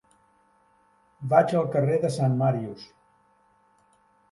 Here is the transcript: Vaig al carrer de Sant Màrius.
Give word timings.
Vaig 1.35 1.53
al 1.61 1.69
carrer 1.77 1.99
de 2.07 2.11
Sant 2.17 2.41
Màrius. 2.41 2.91